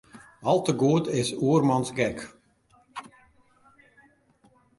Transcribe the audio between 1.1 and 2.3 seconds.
is oarmans gek.